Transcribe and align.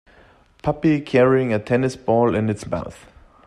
Puppy 0.63 0.99
carrying 0.99 1.53
a 1.53 1.59
tennis 1.59 1.95
ball 1.95 2.33
in 2.33 2.49
its 2.49 2.65
mouth. 2.65 3.05